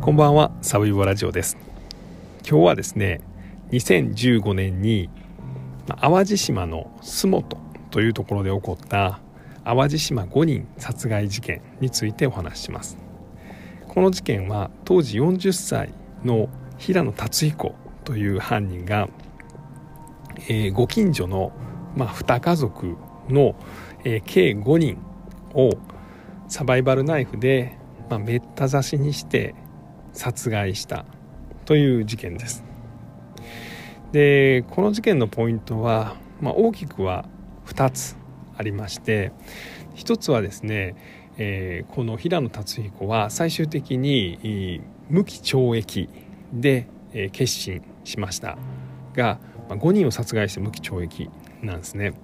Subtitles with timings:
[0.00, 1.58] こんばんはサブイボラジオです。
[2.48, 3.20] 今日はですね
[3.70, 5.10] 2015年に
[6.00, 7.58] 淡路島の洲本
[7.90, 9.20] というところで起こった
[9.62, 12.96] 淡路島5人殺害事件についてお話しします。
[13.88, 15.92] この事件は当時40歳
[16.24, 17.74] の平野達彦
[18.04, 19.06] という犯人が、
[20.48, 21.52] えー、ご近所の、
[21.94, 22.96] まあ、2家族
[23.28, 23.54] の、
[24.04, 24.96] えー、計5人
[25.52, 25.72] を
[26.48, 27.76] サバイバルナイフで、
[28.08, 29.54] まあ、めった刺しにして
[30.12, 31.04] 殺害した
[31.64, 32.64] という事件です。
[34.12, 37.26] でこの事件のポイントは、まあ、大きくは
[37.66, 38.16] 2つ
[38.56, 39.30] ありまして
[39.94, 40.96] 1つはですね、
[41.38, 46.08] えー、この平野達彦は最終的に無期懲役
[46.52, 48.58] で、えー、決心しました。
[49.14, 49.38] が、
[49.68, 51.30] まあ、5人を殺害して無期懲役
[51.62, 52.14] なんですね。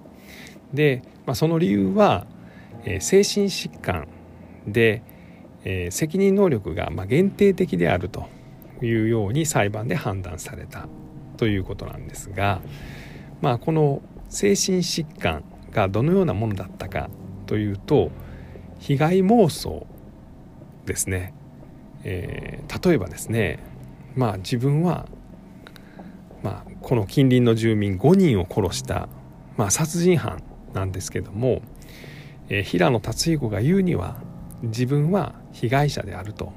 [0.73, 2.25] で、まあ、その理由は、
[2.83, 4.07] えー、精神疾患
[4.67, 5.01] で、
[5.69, 8.29] えー、責任能力がま限定的であると
[8.81, 10.87] いうように裁判で判断された
[11.35, 12.61] ということなんですが、
[13.41, 17.09] まあ、この精神疾患がどのようなものだったか
[17.47, 18.11] というと
[18.79, 19.85] 被害妄想
[20.85, 21.33] ですね、
[22.05, 23.59] えー、例えばですね
[24.15, 25.05] まあ自分は、
[26.43, 29.09] まあ、この近隣の住民5人を殺した、
[29.57, 30.41] まあ、殺人犯
[30.73, 31.61] なんですけども、
[32.47, 34.25] えー、平野達彦が言うには
[34.63, 36.53] 自分は被害者であると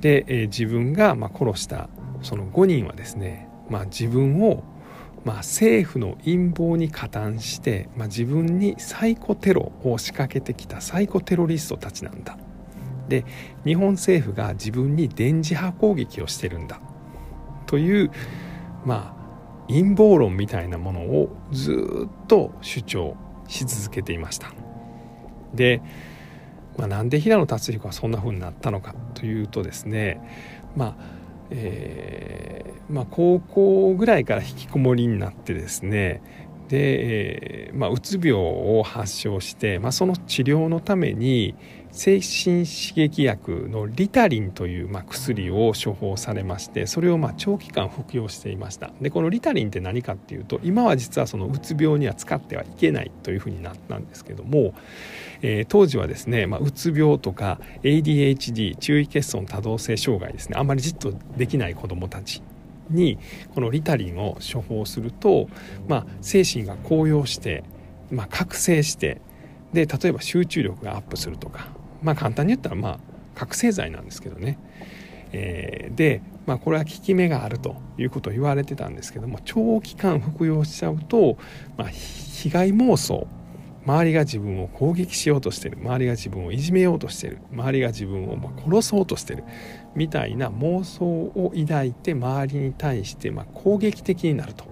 [0.00, 1.88] で、えー、自分がま殺した
[2.22, 4.62] その5人はですね、まあ、自分を
[5.24, 12.38] ま、政府の陰謀に加担して、まあ、自分にサイコテロを仕掛けてきたサイコテロリストたちなんだ。
[13.08, 13.24] で
[13.64, 16.80] 日本政府が自分に電磁波攻撃をしてるんだ
[17.66, 18.10] という
[18.86, 23.16] まあ陰謀論みたいなものをずっと主張
[23.48, 24.52] し続けていました。
[25.54, 25.82] で
[26.80, 30.18] まあ、なんで平野達彦はそんな風になったのかというとですね
[30.74, 36.22] まあえー、まあ、高校ぐらいから引きこもりになってですね
[36.70, 41.56] で、え、まあ、うつ病を発症して、まあ、その治療のために
[41.90, 48.92] 精神刺激薬のリタリンという、まあ、薬を処方されましてそれをまあ長期間服用していました。
[49.00, 54.72] でこのリタリンって何かっていうと今は実はそのうつ病には使ってはいけないというふうになったんですけども、
[55.42, 62.40] えー、当時はですね、まあ、うつ病とか ADHD 注意欠損多動性障害ですねあんまりじっとできない子どもたち
[62.90, 63.18] に
[63.54, 65.48] このリタリンを処方すると、
[65.88, 67.64] まあ、精神が高揚して、
[68.10, 69.20] まあ、覚醒して
[69.72, 71.68] で例えば集中力がアップするとか
[72.02, 73.00] まあ簡単に言ったらまあ
[73.34, 74.58] 覚醒剤なんですけどね、
[75.32, 81.38] えー、で、まあ、これは効き目があるということを言われてたんですけども長期間服用しちゃうと、
[81.76, 83.26] まあ、被害妄想
[83.86, 85.78] 周りが自分を攻撃しようとしてる。
[85.80, 87.38] 周りが自分をいじめようとしてる。
[87.52, 89.44] 周りが自分を殺そうとしてる。
[89.94, 94.64] みたいな妄想を抱いて周りに対して攻撃的になると。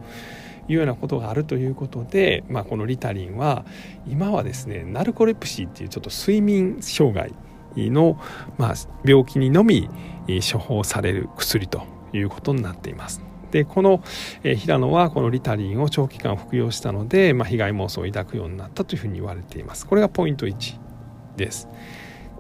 [0.70, 3.64] いうようなことがあるということで、まあ、このリタリンは
[4.06, 7.32] 今はですねナルコレプシーっていうちょっと睡眠障害
[7.76, 8.20] の、
[9.04, 9.88] 病気にのみ
[10.52, 13.27] 処方される薬ということになっています。
[13.50, 14.02] でこの、
[14.42, 19.86] え平野はこのリタリンを長期間服用したので、まあ、被害妄想を抱くようになったというふうに言われています。
[19.86, 20.78] これがポイント1
[21.36, 21.68] です。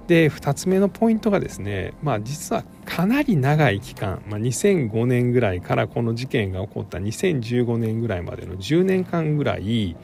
[0.06, 9.96] で2つ目のポイントがですね、まあ、実はかなり長い期間、まあ、2005年ぐらいからこの事件が起こった2015年ぐらいまでの10年間ぐらい、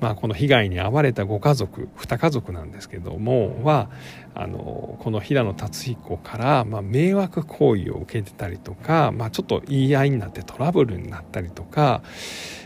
[0.00, 3.90] まあ、この被害に遭われたご家族2家族なんですけどもは
[4.34, 12.02] あのこの平野達彦から、まあ、迷惑行為を受けてたりとか、まあ、ちょっと言い合いになってトラブルになったりとか、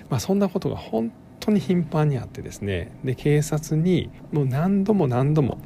[0.09, 2.93] まあ、そんなことが本当に頻繁にあってですね。
[3.05, 5.59] で警察にもう何度も何度も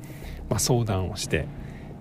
[0.48, 1.47] まあ、相談をして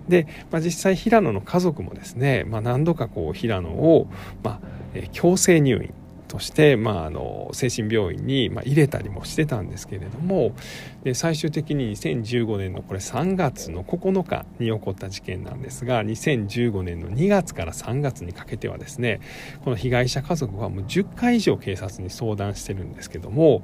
[0.08, 4.08] で、まあ、実際平野の家族もですね、まあ、何度かこう平野を、
[4.42, 5.94] まあ、強制入院
[6.34, 10.52] として、まあ、あの精神病院に、ま、入れたりもしてたんですけれども
[11.04, 19.20] で最終的に2015年のこれ3月の9日に起こった事件なんですが2015年の2月から3月にかけてはですね
[19.62, 23.62] この被害者家族はもう10回以上警察に相談してるんですけども、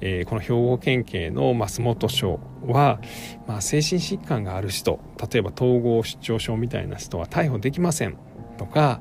[0.00, 3.00] えー、この兵庫県警の増本署は、
[3.46, 4.98] まあ、精神疾患がある人
[5.32, 8.29] 例えば統合失調症みたいな人は逮捕できません。
[8.60, 9.00] とか、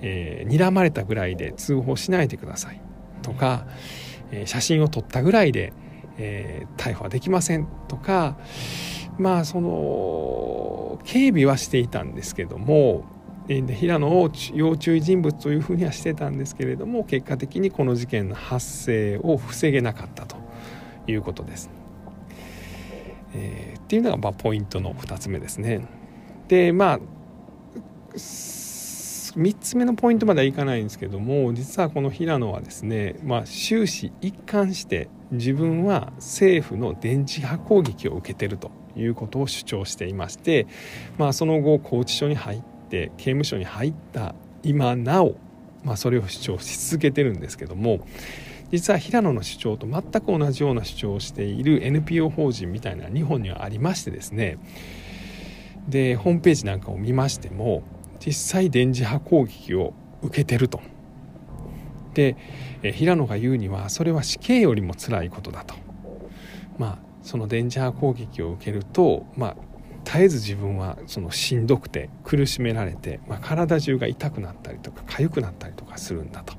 [0.00, 2.80] えー、睨まれたぐらいで通報しないでください
[3.22, 3.66] とか、
[4.30, 5.72] えー、写真を撮ったぐらいで、
[6.18, 8.36] えー、逮捕はできませんとか
[9.18, 13.04] まあその警備はしていたんですけども
[13.48, 20.36] で平野を要注意人物というふうにはしてたんですけれども結果的にこの事件の発生を防げなかったと
[21.08, 21.68] いうことです。
[23.34, 25.88] えー、っていうのがまポイントの2つ目ですね。
[26.46, 27.00] でまあ
[29.36, 40.66] 3つ目のポイントまではいかないんですけども実はこの平野はですね、まあ、終始一貫して自分は政府の電磁波攻撃を受けてるということを主張していまして、
[41.18, 45.36] まあ、その後拘置所に入って刑務所に入った今なお、
[45.82, 48.06] まあ、それを主張し続けてるんですけども
[48.70, 54.58] 実は平野の主張と全く同じような主張をしている NPO 法人みたいな日本にはありましてですね
[55.88, 57.82] でホームページなんかを見ましても
[58.24, 60.80] 実際電磁波攻撃を受けてると。
[62.14, 62.36] で
[62.82, 65.74] 平野が言うにはそれは死刑よりも辛いことだと。
[66.78, 69.56] まあその電磁波攻撃を受けると、まあ、
[70.04, 76.54] 絶えず自分はそのしんどくて苦しめられて、まあ、体中が痛くなったりとか痒くなったりとかするんだと。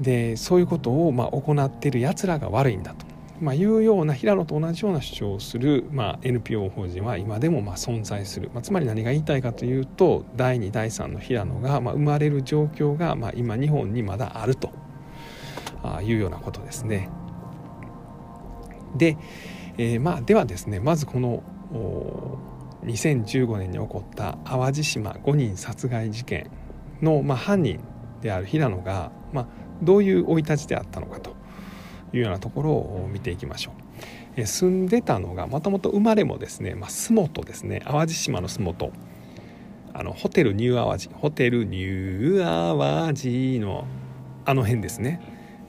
[0.00, 3.06] でそういうことをまあ行っているやつらが悪いんだと、
[3.42, 14.70] まあ、いうような平野と同じような主張をする、まあ、NPO 法人は今でもまあ存在する、まあ、つまり何が言いたいかというと第2第3の平野がまあ生まれる状況がまあ今日本にまだあると。
[16.02, 17.08] いうようなことですね。
[18.96, 19.16] で、
[19.78, 21.42] えー、まあではですねまずこの
[22.84, 26.50] 2015年に起こった淡路島5人殺害事件
[27.00, 27.80] の、まあ、犯人
[28.20, 29.46] である平野が、まあ、
[29.82, 31.34] どういう生い立ちであったのかと。
[32.12, 33.74] いうようなところを見ていきましょう。
[34.36, 37.82] え住んでたのがもともと生まれもですね、まあ、洲本ですね。
[37.84, 38.92] 淡路島の洲本。
[39.94, 43.84] あのホテルニューアワジホテルニューアワジの
[44.46, 45.20] あの辺ですね、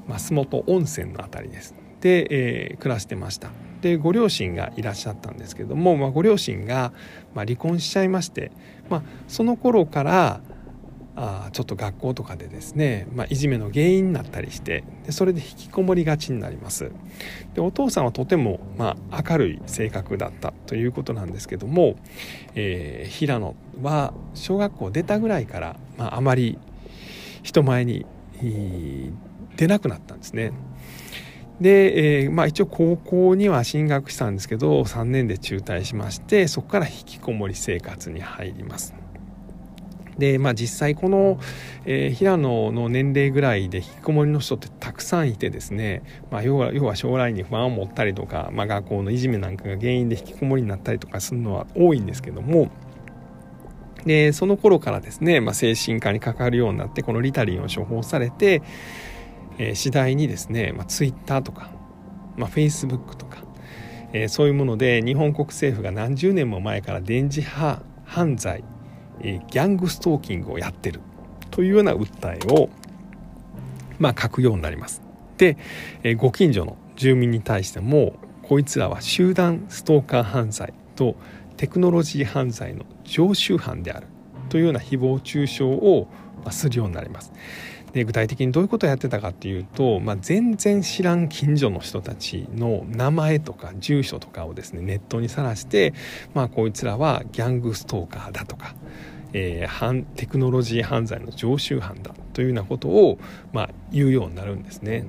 [0.07, 1.75] まあ、洲本温泉の辺りです。
[1.99, 3.49] で、えー、暮らしてました。
[3.81, 6.93] でご両親がいらっしゃったんですけども、まあ、ご両親が、
[7.33, 8.51] ま、離婚しちゃいまして、
[8.89, 10.41] まあ、その頃から
[11.15, 16.91] あちょっと学校とかでですね、まあ、いじめの原因になったりしてでそれで引きこもりがちになります
[17.53, 21.95] でお父さんはとても、まあ、明るい性格だったということなんですけども、
[22.55, 26.57] えー、平野は小学校出たぐらいから、まあ、あまり
[27.43, 28.05] 人前に
[29.55, 30.51] 出なくなったんですね
[31.61, 39.02] で、えー、まあ、一応高校には進学したんですけど3年で中退しましてそこから引きこもり生活に入ります。
[40.17, 41.39] でまあ、実際この、
[41.85, 52.69] えー、平野の年齢ぐらいで引きこもりの人ってたくさんいてですね、まあ、要は要は将来に不安を持ったりとか、まあ、学校のいじめなんかが原因で引きこもりになったりとかするのは多いんですけども
[54.05, 58.61] でその頃からですね、まあ、精神科にかかるようになってこのリタリンを処方されて
[59.57, 61.71] えー、次第にですね、まあ、Twitter とか、
[62.37, 63.43] まあ、Facebook とか、
[64.13, 68.63] えー、そういうもので日本国政府が何十年も前から電磁波犯罪、
[69.21, 71.01] え、ギャングストーキングをやってる
[71.51, 72.69] というような訴えを、
[73.99, 75.01] まあ、書くようになります。
[75.37, 75.57] で、
[76.03, 78.13] え、ご近所の住民に対しても
[78.43, 81.15] こいつらは集団ストーカー犯罪と
[81.57, 84.07] テクノロジー犯罪の常習犯である
[84.49, 86.07] というような誹謗中傷を
[86.51, 87.31] するようになります。
[87.93, 95.93] で具体的にどういうことをやってたかっていうと、まあ、全然知らん近所の人たちの名前とか住所とかをですねネットにさらして、
[96.33, 98.73] まあ、こいつらはギャングストーカーだとか、
[99.33, 103.19] えー、テクノロジー犯罪の常習犯だというようなことを、
[103.51, 105.05] まあ、言うようになるんですね。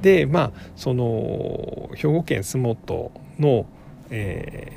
[0.00, 3.66] でまあその兵庫県洲本の、
[4.10, 4.70] え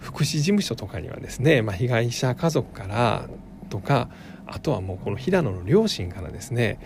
[0.00, 3.28] ー、福祉事務所とかにはですね、まあ、被害者家族から
[3.70, 4.08] とか
[4.46, 6.78] あとはもうこの平野の両親からですね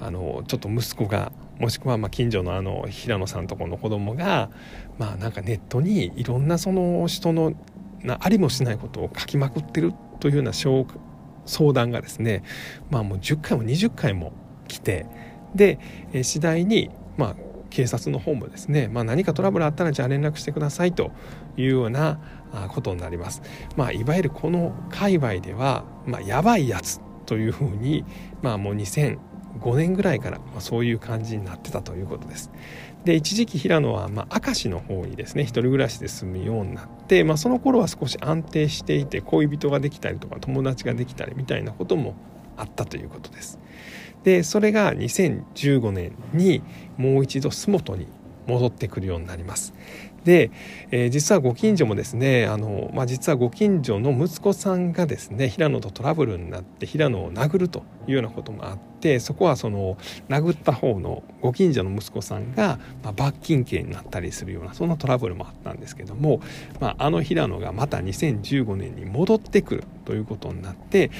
[0.00, 4.50] あのちょっと息子がもしくはま近所のあの平野さんとこの子供が
[4.98, 7.52] まあなんかネットにいろんなその人の
[8.02, 10.84] なありもしないことを書きまくってるというような相
[11.72, 12.42] 談がですね
[12.90, 14.32] まあもう10回も20回も
[14.68, 15.06] 来て
[15.54, 15.78] で
[16.22, 21.12] 次第にまあ警察の方もですね、まあ、何かトラブルあったらじゃあ連絡してくださいと
[21.56, 22.20] いうような
[22.68, 23.42] ことになります。
[23.76, 28.04] まあ、いわゆるこの界隈では、まあ、やばいやつというふうに、
[28.42, 32.50] まあ、もう2005年ぐらいから、そういう感じになってたということです。
[33.04, 42.14] で一時期平野は、まあ、明石の方にですね一人暮らしで住むようになって、まあ、その頃は少し安定していて恋人ができたりとか友達ができたりみたいなことも
[42.58, 43.58] あったということです。
[44.24, 46.62] でそれが2015年に
[46.96, 48.06] もう一度洲本に
[48.46, 49.72] 戻ってくるようになります。
[50.24, 50.50] で、
[50.90, 59.96] えー、実はご近所もですねあの、まあ、実はご近所の息子さんがですね平野とトラブルになって平野を殴るというようなこともあってそこはその
[60.28, 66.40] 殴った方のご近所の息子さんが、まあ、罰金刑になったりするようなそんなトラブルもあったんですけども、
[66.80, 71.10] まあ、あの平野がまた2015年に戻ってくるということになって、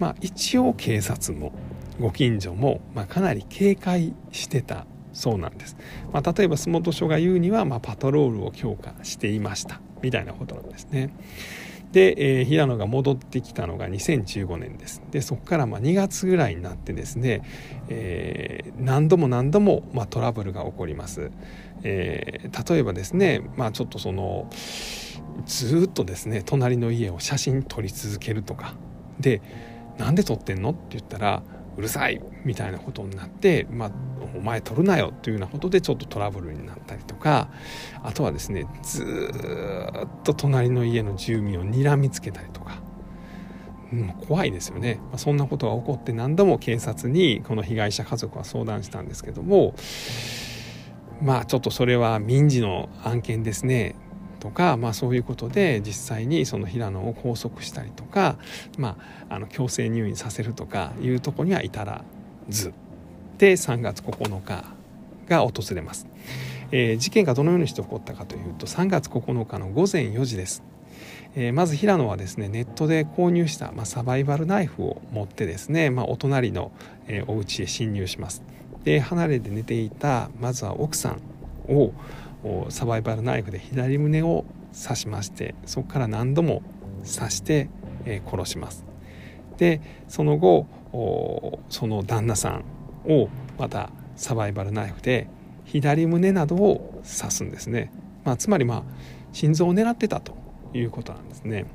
[0.00, 1.52] まあ、一応警察も
[2.00, 5.76] ご近所も、まあ、かなり警戒してたそうなんです、
[6.12, 11.12] まあ、例えば洲本署が言うには、まあ、パトロールを強化していましたみたいなことなんですね。
[11.92, 15.02] で、えー、平野が戻ってきたのが2015年です。
[15.10, 17.42] でそこからまあ2月ぐらいになってですね、
[17.88, 21.30] えー、何度も何度もまあトラブルが起こります、
[21.82, 24.50] えー、例えばですねまあちょっとその
[25.46, 28.74] ずっとですね隣の家を写真撮り続けるとか。
[29.18, 29.40] で
[29.96, 30.70] なんで撮ってんの？
[30.70, 31.42] って言ったら
[31.78, 33.92] うるさいみたいなことになって、まあ、
[34.36, 37.48] お前取るなよというようなことでちょっとトラブルになったりとか
[38.02, 39.30] あとはですねず
[40.04, 42.82] っと隣の家の住民を睨みつけたりとか、
[43.92, 49.76] うん、怖いですよね、まあ、そんなことが起こって何度も警察にこの被害者家族は相談したんですけども
[51.22, 53.96] まあちょっとそれは民事の案件ですね。
[54.38, 58.36] とか、まあ、そういうことで実際にその平野を拘束したりとか、
[58.78, 58.96] ま
[59.28, 62.04] あ、あの強制入院させるとかいうとこには至ら
[62.48, 62.72] ず。
[63.38, 64.64] で3月9日
[65.28, 66.06] が訪れます、
[66.72, 70.64] えー、事件がどのようにして起こったかというと3月9日の午前4時です、
[71.36, 76.72] えー、まず平野はですねネットで購入した、まあ、サバイバルナイフを持ってですね、まあ、お隣の、
[77.06, 78.42] えー、お家へ侵入します。
[78.84, 81.20] で離れて寝ていたまずは奥さん
[81.72, 81.92] を
[82.68, 86.62] サバイバルナイフで左胸を刺しましてそこから何度も
[87.04, 87.68] 刺して、
[88.30, 88.84] 殺します。
[89.58, 90.66] でその後
[91.68, 92.64] その旦那さん
[93.10, 93.28] を
[93.58, 95.28] またサバイバルナイフで
[95.64, 97.92] 左胸などを刺すんですね、
[98.24, 98.82] まあ、つまりまあ
[99.32, 100.34] 心臓を狙ってたと
[100.72, 101.66] いうことなんですね。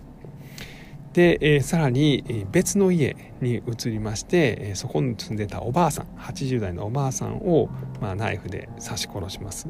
[1.13, 7.69] で、さらに別の家に移りまして、そこに住んでたおばあさん80代のおばあさんを、
[8.01, 9.67] ナイフで刺し殺します。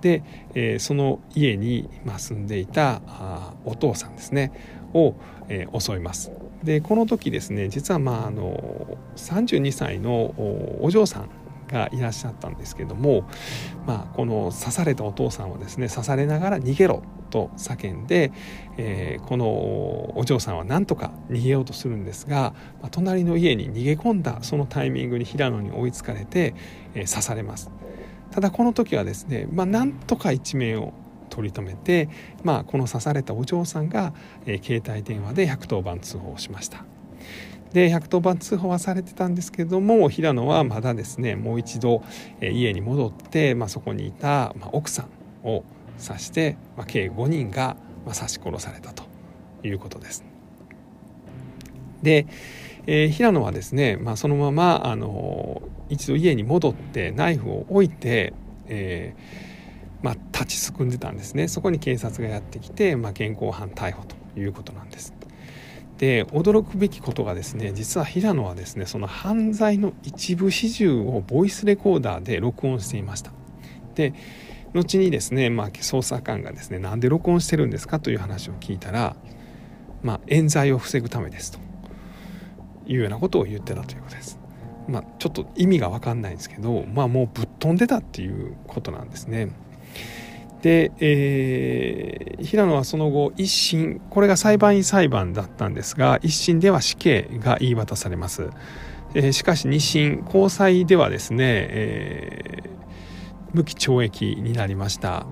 [0.00, 0.22] で、
[0.54, 1.88] えー、その家に、
[2.18, 4.52] 住んでいたあお父さんですね
[4.94, 5.14] を、
[5.48, 6.32] えー、襲います
[6.64, 10.34] でこの時ですね実はまああの32歳の
[10.80, 11.30] お嬢さん
[11.68, 13.28] がいらっしゃったんですけども、
[13.86, 18.32] まあ、この刺されたお父さんはですね刺されながら逃げろと叫んで、
[18.78, 19.46] えー、この
[20.18, 26.54] お嬢さんは何とか逃げようとするんですが、まあ、隣の家に逃げ込んだそのタイミングに平野に追いつかれて、
[26.94, 27.70] えー、刺されます。
[28.30, 30.92] ただこの時はですね、まあ、なんとか一命を
[31.30, 32.08] 取り留めて、
[32.42, 34.12] まあ、この刺されたお嬢さんが、
[34.46, 36.84] え、携帯電話で110番通報をしました。
[37.72, 42.02] で110番通報はされてたんですけども平野はまだですねもう一度、
[42.40, 45.64] 家に戻って、まあ、そこにいた、ま、奥さんを
[46.04, 49.04] 刺して、まあ、計5人が、刺し殺されたと
[49.62, 50.27] いうことです。
[52.02, 52.26] で、
[52.86, 58.32] えー、平野はですね、まあ、そのままあの一度家に戻ってナイフを置いて、
[58.66, 65.14] えー、まあ、立ちすくんでたんですねそこに警察がやってきて、まあ、現行犯逮捕ということなんです。
[65.98, 73.32] で驚くべきことがですね実は平野はですねその犯罪の一部始終をボイスレコーダーで録音していました。
[73.96, 74.14] で
[74.72, 79.16] 後にですね、まあ、捜査官がですねなんで録音してるんですかという話を聞いたら、
[80.02, 81.58] まあ、冤罪を防ぐためですと
[82.88, 84.38] いうようなことを言ってたということです。
[84.88, 89.50] まあ、ちょっと意味が分かんないんですけど、まあ、もうぶっ飛んでたっていうことなんですね。
[90.62, 98.50] で、えー、平野はその後一審これが裁判員裁判だったんですが一審では死刑が言い渡されます。
[99.14, 102.68] えー、しかし二審高裁ではですね、えー、
[103.52, 105.26] 無期懲役になりました。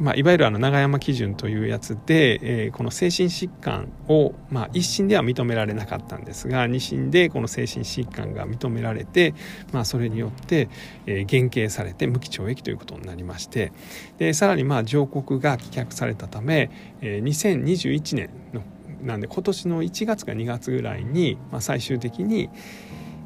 [0.00, 9.34] まあ、いわゆるあの永山基準というやつで、えー、この精神疾患を、まあ、一審では認められなかったんですが二審でこの精神疾患が認められて、
[9.72, 10.70] まあ、それによって、
[11.04, 13.72] えー、減刑されて無期懲役ということになりまして
[14.16, 16.70] でさらにまあ上告が棄却されたため、
[17.02, 18.62] えー、2021年の
[19.02, 22.48] なんで今年の1月か2月ぐらいに、まあ、最終的に、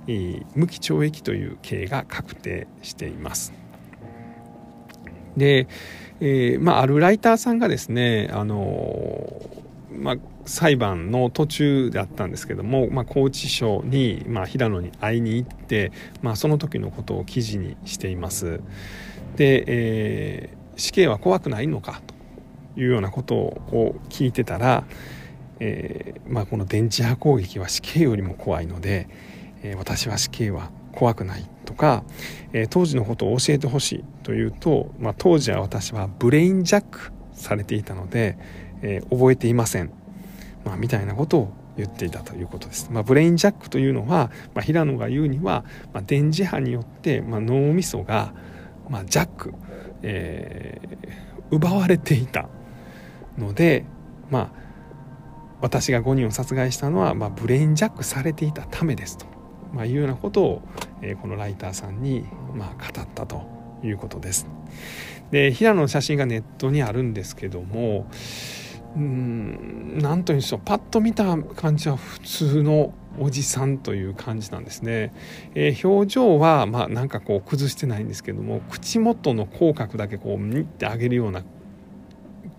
[0.09, 3.53] えー、無期懲役という刑が確定しています。
[5.37, 5.67] で
[6.21, 9.43] えー、まあ、あるライターさんがですね、あの
[9.91, 10.17] まあ、
[10.47, 15.93] 裁判の途中だったんですけども、まあ、拘置所に、まあ、平野に会いに行って、
[16.23, 18.61] まあ、その時のことを記事にしています。
[19.37, 22.01] で、えー、死刑は怖くないのか
[22.75, 24.85] というようなことを聞いてたら、
[25.61, 29.09] えーまあ、この電磁波攻撃は死刑よりも怖いので、
[29.63, 32.05] えー、私は死刑は怖くないとか、
[32.53, 38.39] えー、当時のことを教えてほしいというと、まあ、当時は私はブレインジャックされていたので、
[38.83, 39.91] えー、覚えていません、
[40.65, 42.89] まあ、みたいなことを言っていたということです。
[42.93, 48.33] まあ、ブレインジャックというのは、まあ、平野が言うには、まあ、電磁波によって、まあ、脳みそが、
[48.89, 49.55] まあ、ジャック、
[50.03, 52.49] えー、奪われていた
[53.37, 53.85] ので、
[54.31, 54.65] まあ、
[55.61, 59.35] 私が5人を殺害したのは、まあ、ブレインジャックされていたためですと
[59.75, 60.63] まあ、いうようなことを、
[61.11, 63.43] え、このライターさんに、まあ、語ったと
[63.83, 64.47] いうことです。
[65.31, 68.07] で平野の写真がネットにあるんですけども
[68.97, 75.13] うん何というんでしょうパッと見た感じは普通のおじさんという感じなんですね、
[75.55, 81.43] えー、表情はまあなんかこう崩してないんですけども口元の口角だけこうニッて上げるような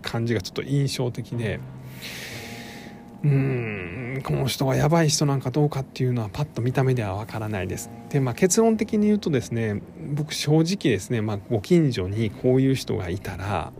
[0.01, 1.59] 感じがちょっと印象的で
[3.25, 7.89] うんこの人はやばい人なんかどうかっていうのはパッと見た目ではわからないです。
[8.09, 9.81] でまあ結論的に言うとですね
[10.13, 13.73] 僕正直ですね、まあ、ご近所にこういう人がいたら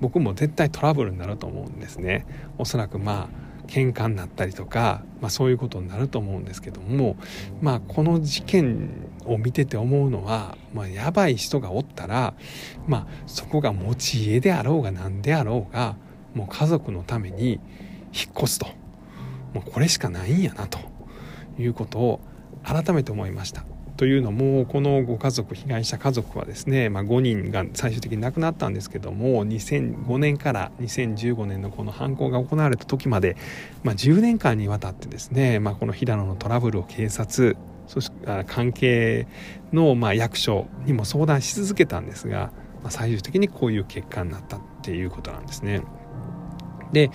[0.00, 2.26] 僕も絶対トラブルになると思うんですね。
[2.58, 7.16] おそらくまあ喧嘩になったりとか、まあ、そういうことになると思うんですけども、
[7.62, 8.90] まあ、この事件
[9.24, 12.34] を見てて思うのは、まあ、やばい人がおったら、
[12.86, 15.96] まあ、そこが持ち家であろうが何であろうが
[16.34, 17.60] もう家族のために
[18.14, 18.66] 引っ越すと
[19.52, 20.78] もうこれしかないんやなと
[21.58, 22.20] いうことを
[22.62, 23.64] 改めて思いました。
[23.96, 33.36] というのもこのご家族被害者家族はですね、まあ、5人が最終的に亡くなったんですけども2005年から2015年のこの犯行が行われた時まで、
[33.84, 37.56] まあ、10年間にわたってですね、まあ、この平野のトラブルを警察
[37.86, 39.28] そして関係
[39.72, 42.50] のま役所にも相談し続けたんですが、
[42.82, 45.82] ま、最終的にこういう結果になったっていうことなんですね。
[46.92, 47.10] で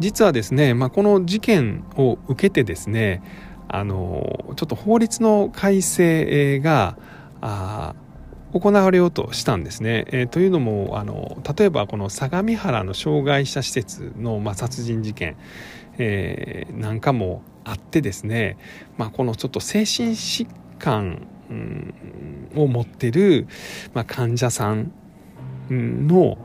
[0.00, 3.22] 実はですね、まあ、この事件を受けてですね
[3.68, 6.96] あのちょっと法律の改正が
[7.40, 7.94] あ
[8.52, 10.06] 行われようとしたんですね。
[10.08, 15.36] えー、というのもあの例えばこの相模原の障害者施設の、まあ、殺人事件、
[15.98, 18.56] えー、なんかもあってですね、
[18.98, 20.48] まあ、このちょっと精神疾
[20.80, 21.94] 患、うん、
[22.56, 23.46] を持ってる、
[23.94, 24.92] まあ、患者さん
[25.70, 26.36] の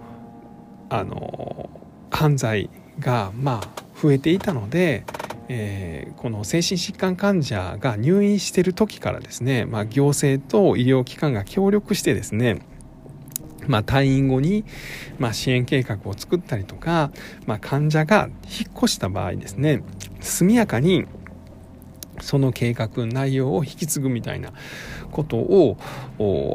[0.89, 1.69] あの
[2.11, 2.69] 犯罪
[2.99, 5.05] がまあ増えていたので、
[5.47, 12.61] えー、この精神疾患患者が入院している時からですね、まあ、行政と医療機関が協力してですね
[13.67, 14.63] まあ、退院後に、
[15.17, 17.11] まあ、支援計画を作ったりとか、
[17.47, 19.81] まあ、患者が引っ越した場合ですね
[20.19, 21.05] 速やかに
[22.21, 24.53] その計画内容を引き継ぐみたいな
[25.11, 25.77] ことを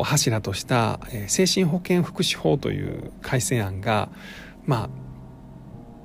[0.03, 4.09] 柱とした精神保健福祉法という改正案が、
[4.65, 4.91] まあ、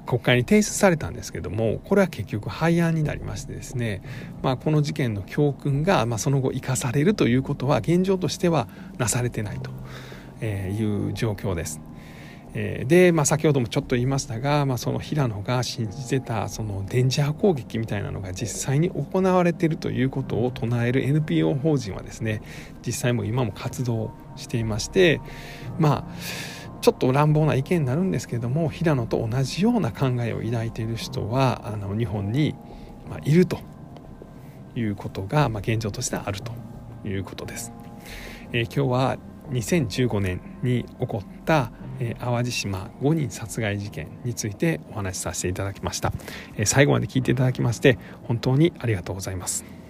[0.06, 4.02] 国会に提出されたんですけどもこれは結局廃案になりましてですね、
[4.44, 11.82] まあ、この事件の教訓が、まあ、その後生かされるということは現状としてはなされてないという状況です。
[12.56, 22.42] で、まあ、先ほどもちょっと言いましたが、まあ、その平野が信じてたその電磁波攻撃みたいなのが実際に行われているということを唱える NPO 法人はですね
[22.86, 25.20] 実際も今も活動していまして
[25.80, 32.54] まあちょっと乱暴な意見になるんですけれども平野と同じような考えを抱いている人はあの日本に、
[33.10, 33.58] まいると
[34.76, 36.52] いうことが、ま、現状としてあると
[37.04, 37.74] いうことです。
[38.54, 39.18] えー、今日は
[39.50, 46.14] 2015年に起こった、えー、淡路島5人殺害事件についてお話しさせていただきました、
[46.56, 49.85] えー、最後まで聞いていただきまして本当にありがとうございます。